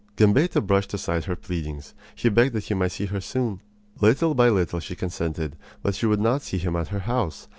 Gambetta 0.15 0.61
brushed 0.65 0.95
aside 0.95 1.25
her 1.25 1.35
pleadings. 1.35 1.93
He 2.15 2.29
begged 2.29 2.53
that 2.53 2.63
he 2.63 2.73
might 2.73 2.91
see 2.91 3.05
her 3.05 3.21
soon. 3.21 3.61
Little 3.99 4.33
by 4.33 4.49
little 4.49 4.79
she 4.79 4.95
consented; 4.95 5.55
but 5.83 5.93
she 5.93 6.07
would 6.07 6.19
not 6.19 6.41
see 6.41 6.57
him 6.57 6.75
at 6.75 6.87
her 6.87 7.01
house. 7.01 7.47